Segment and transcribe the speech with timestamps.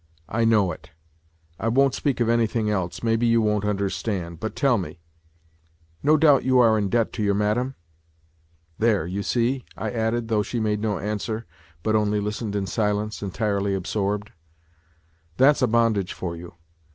[0.29, 0.89] I know it.
[1.59, 4.99] I won't speak of anything else, maybe you won't understand, but tell me:
[6.01, 7.75] no doubt you are in debt to your madam?
[8.79, 11.45] There, you see," I added, though she made no answer,
[11.83, 14.31] but only listened in silence, entirely absorbed,"
[15.37, 16.55] that's a bondage for you